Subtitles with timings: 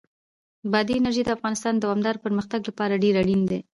[0.71, 3.59] بادي انرژي د افغانستان د دوامداره پرمختګ لپاره ډېر اړین دي.